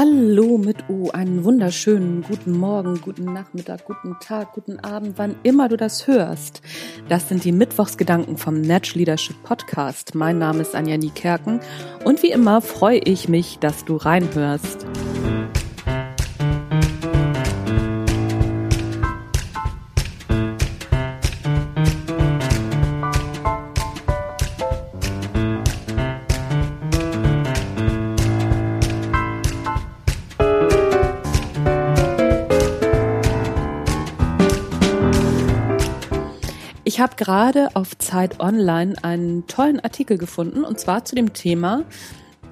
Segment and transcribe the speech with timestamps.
[0.00, 5.68] Hallo mit U, einen wunderschönen guten Morgen, guten Nachmittag, guten Tag, guten Abend, wann immer
[5.68, 6.62] du das hörst.
[7.08, 10.14] Das sind die Mittwochsgedanken vom Natural Leadership Podcast.
[10.14, 11.58] Mein Name ist Anja Niekerken
[12.04, 14.86] und wie immer freue ich mich, dass du reinhörst.
[36.98, 41.84] Ich habe gerade auf Zeit Online einen tollen Artikel gefunden und zwar zu dem Thema,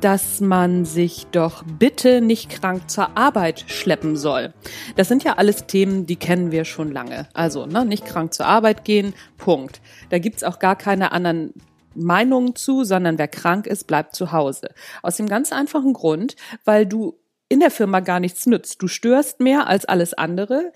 [0.01, 4.55] dass man sich doch bitte nicht krank zur Arbeit schleppen soll.
[4.95, 7.27] Das sind ja alles Themen, die kennen wir schon lange.
[7.35, 9.81] Also ne, nicht krank zur Arbeit gehen, Punkt.
[10.11, 11.53] Da gibt's auch gar keine anderen
[11.97, 14.69] Meinungen zu, sondern wer krank ist, bleibt zu Hause.
[15.03, 18.81] Aus dem ganz einfachen Grund, weil du in der Firma gar nichts nützt.
[18.81, 20.71] Du störst mehr als alles andere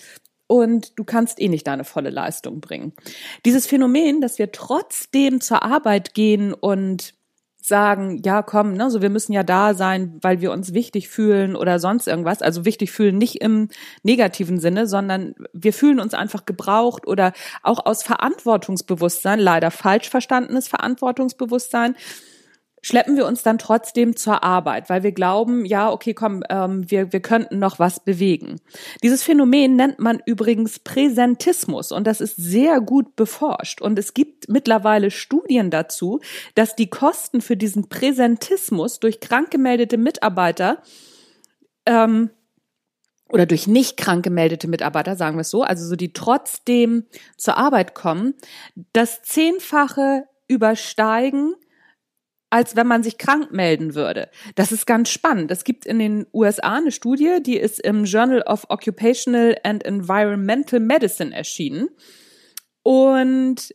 [0.51, 2.93] und du kannst eh nicht deine volle Leistung bringen.
[3.45, 7.15] Dieses Phänomen, dass wir trotzdem zur Arbeit gehen und
[7.63, 11.55] sagen, ja, komm, ne, so wir müssen ja da sein, weil wir uns wichtig fühlen
[11.55, 12.43] oder sonst irgendwas.
[12.43, 13.69] Also wichtig fühlen nicht im
[14.03, 20.67] negativen Sinne, sondern wir fühlen uns einfach gebraucht oder auch aus Verantwortungsbewusstsein, leider falsch verstandenes
[20.67, 21.95] Verantwortungsbewusstsein,
[22.83, 27.13] schleppen wir uns dann trotzdem zur Arbeit, weil wir glauben, ja, okay, komm, ähm, wir,
[27.13, 28.61] wir könnten noch was bewegen.
[29.03, 33.83] Dieses Phänomen nennt man übrigens Präsentismus und das ist sehr gut beforscht.
[33.83, 36.21] Und es gibt mittlerweile Studien dazu,
[36.55, 40.83] dass die Kosten für diesen Präsentismus durch krank gemeldete Mitarbeiter
[41.87, 42.31] ähm,
[43.29, 47.05] oder durch nicht krank gemeldete Mitarbeiter, sagen wir es so, also so die trotzdem
[47.37, 48.35] zur Arbeit kommen,
[48.93, 51.55] das Zehnfache übersteigen
[52.51, 54.29] als wenn man sich krank melden würde.
[54.57, 55.51] Das ist ganz spannend.
[55.51, 60.81] Es gibt in den USA eine Studie, die ist im Journal of Occupational and Environmental
[60.81, 61.89] Medicine erschienen.
[62.83, 63.73] Und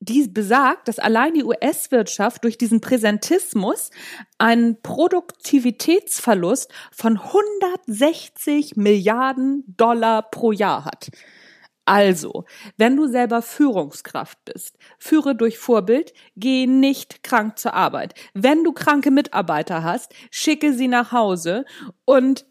[0.00, 3.90] die besagt, dass allein die US-Wirtschaft durch diesen Präsentismus
[4.38, 11.10] einen Produktivitätsverlust von 160 Milliarden Dollar pro Jahr hat.
[11.90, 12.44] Also,
[12.76, 18.14] wenn du selber Führungskraft bist, führe durch Vorbild, geh nicht krank zur Arbeit.
[18.32, 21.64] Wenn du kranke Mitarbeiter hast, schicke sie nach Hause
[22.04, 22.46] und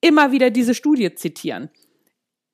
[0.00, 1.68] immer wieder diese Studie zitieren.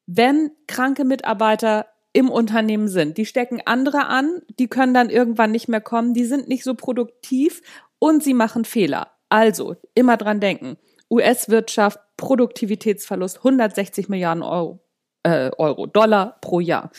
[0.07, 5.69] Wenn kranke Mitarbeiter im Unternehmen sind, die stecken andere an, die können dann irgendwann nicht
[5.69, 7.63] mehr kommen, die sind nicht so produktiv
[8.01, 9.13] und sie machen Fehler.
[9.29, 10.79] Also, immer dran denken.
[11.09, 14.84] US-Wirtschaft, Produktivitätsverlust 160 Milliarden Euro
[15.25, 16.91] äh, Euro, Dollar pro Jahr.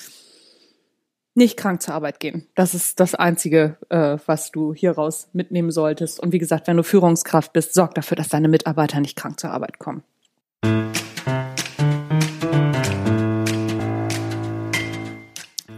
[1.37, 2.47] Nicht krank zur Arbeit gehen.
[2.55, 6.19] Das ist das Einzige, äh, was du hieraus mitnehmen solltest.
[6.19, 9.51] Und wie gesagt, wenn du Führungskraft bist, sorg dafür, dass deine Mitarbeiter nicht krank zur
[9.51, 10.03] Arbeit kommen.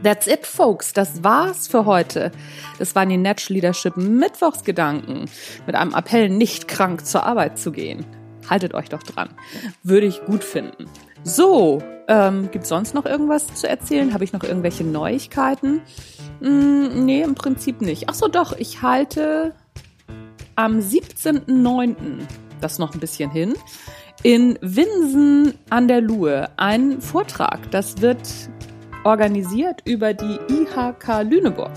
[0.03, 0.94] That's it, folks.
[0.94, 2.31] Das war's für heute.
[2.78, 5.30] Das waren die Natural Leadership Mittwochsgedanken
[5.66, 8.06] mit einem Appell, nicht krank zur Arbeit zu gehen.
[8.47, 9.30] Haltet euch doch dran.
[9.84, 10.86] Würde ich gut finden.
[11.27, 14.13] So, ähm, gibt sonst noch irgendwas zu erzählen?
[14.13, 15.81] Habe ich noch irgendwelche Neuigkeiten?
[16.39, 18.05] Hm, nee, im Prinzip nicht.
[18.07, 19.53] Ach so, doch, ich halte
[20.55, 22.19] am 17.09.,
[22.61, 23.55] das noch ein bisschen hin,
[24.23, 27.71] in Winsen an der Luhe einen Vortrag.
[27.71, 28.21] Das wird
[29.03, 31.73] organisiert über die IHK Lüneburg.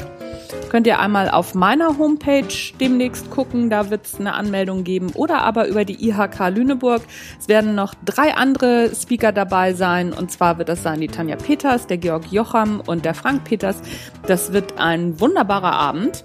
[0.69, 5.43] Könnt ihr einmal auf meiner Homepage demnächst gucken, da wird es eine Anmeldung geben oder
[5.43, 7.03] aber über die IHK Lüneburg.
[7.39, 11.37] Es werden noch drei andere Speaker dabei sein und zwar wird das sein die Tanja
[11.37, 13.81] Peters, der Georg Jocham und der Frank Peters.
[14.27, 16.25] Das wird ein wunderbarer Abend,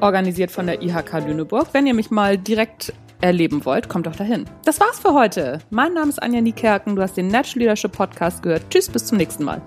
[0.00, 1.68] organisiert von der IHK Lüneburg.
[1.72, 4.44] Wenn ihr mich mal direkt erleben wollt, kommt doch dahin.
[4.64, 5.58] Das war's für heute.
[5.70, 8.62] Mein Name ist Anja Niekerken, du hast den Natural Leadership Podcast gehört.
[8.70, 9.62] Tschüss, bis zum nächsten Mal.